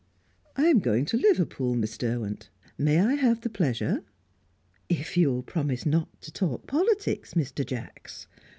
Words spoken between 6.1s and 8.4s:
to talk politics, Mr. Jacks."